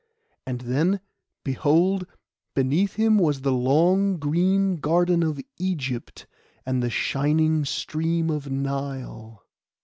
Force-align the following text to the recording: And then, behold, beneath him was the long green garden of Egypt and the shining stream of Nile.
And 0.47 0.61
then, 0.61 0.99
behold, 1.43 2.07
beneath 2.55 2.95
him 2.95 3.19
was 3.19 3.41
the 3.41 3.51
long 3.51 4.17
green 4.17 4.77
garden 4.77 5.21
of 5.21 5.39
Egypt 5.59 6.25
and 6.65 6.81
the 6.81 6.89
shining 6.89 7.65
stream 7.65 8.31
of 8.31 8.49
Nile. 8.49 9.45